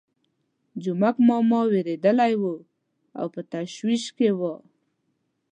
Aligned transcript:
جومک 0.81 1.15
ماما 1.27 1.61
وېرېدلی 1.69 2.33
وو 2.41 2.55
او 3.19 3.25
په 3.33 3.41
تشویش 3.51 4.03
کې 4.17 4.29
وو. 4.39 4.53